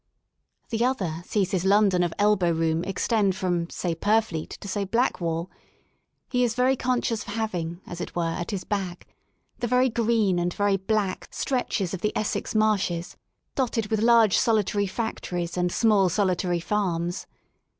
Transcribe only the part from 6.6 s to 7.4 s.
conscious of